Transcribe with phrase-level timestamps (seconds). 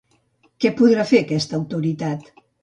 [0.65, 2.35] Què podrà fer aquesta autoritat?